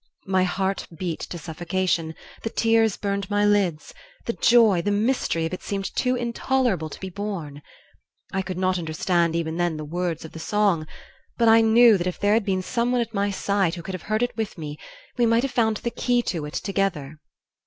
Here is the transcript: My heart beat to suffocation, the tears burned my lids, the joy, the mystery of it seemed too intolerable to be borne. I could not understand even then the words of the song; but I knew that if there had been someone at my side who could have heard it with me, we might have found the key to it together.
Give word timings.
My 0.25 0.45
heart 0.45 0.87
beat 0.97 1.19
to 1.29 1.37
suffocation, 1.37 2.15
the 2.41 2.49
tears 2.49 2.97
burned 2.97 3.29
my 3.29 3.45
lids, 3.45 3.93
the 4.25 4.33
joy, 4.33 4.81
the 4.81 4.89
mystery 4.89 5.45
of 5.45 5.53
it 5.53 5.61
seemed 5.61 5.95
too 5.95 6.15
intolerable 6.15 6.89
to 6.89 6.99
be 6.99 7.11
borne. 7.11 7.61
I 8.33 8.41
could 8.41 8.57
not 8.57 8.79
understand 8.79 9.35
even 9.35 9.57
then 9.57 9.77
the 9.77 9.85
words 9.85 10.25
of 10.25 10.31
the 10.31 10.39
song; 10.39 10.87
but 11.37 11.47
I 11.47 11.61
knew 11.61 11.99
that 11.99 12.07
if 12.07 12.17
there 12.19 12.33
had 12.33 12.45
been 12.45 12.63
someone 12.63 13.01
at 13.01 13.13
my 13.13 13.29
side 13.29 13.75
who 13.75 13.83
could 13.83 13.93
have 13.93 14.01
heard 14.09 14.23
it 14.23 14.35
with 14.35 14.57
me, 14.57 14.79
we 15.19 15.27
might 15.27 15.43
have 15.43 15.51
found 15.51 15.77
the 15.77 15.91
key 15.91 16.23
to 16.23 16.45
it 16.47 16.55
together. 16.55 17.19